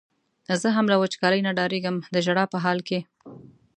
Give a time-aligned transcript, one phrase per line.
[0.61, 2.99] زه هم له وچکالۍ نه ډارېږم د ژړا په حال کې.